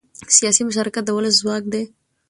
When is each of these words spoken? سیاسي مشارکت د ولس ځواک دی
سیاسي 0.37 0.61
مشارکت 0.69 1.03
د 1.05 1.09
ولس 1.17 1.35
ځواک 1.41 1.63
دی 1.73 1.83